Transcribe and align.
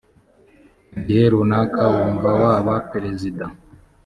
mu 0.91 0.99
gihe 1.07 1.23
runaka 1.33 1.81
wumva 1.93 2.29
waba 2.41 2.73
perezida 2.91 3.45